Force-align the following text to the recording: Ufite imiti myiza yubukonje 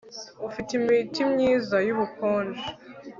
Ufite 0.47 0.69
imiti 0.79 1.19
myiza 1.31 1.77
yubukonje 1.87 2.63